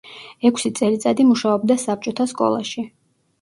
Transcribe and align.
ექვსი 0.49 0.71
წელიწადი 0.79 1.25
მუშაობდა 1.33 1.77
საბჭოთა 1.83 2.29
სკოლაში. 2.33 2.87